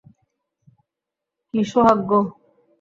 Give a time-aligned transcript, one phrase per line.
[1.47, 2.19] কি সোহাগ গো।